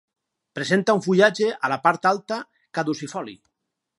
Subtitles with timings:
[0.59, 2.39] Presenta un fullatge, a la part alta,
[2.79, 3.37] caducifoli.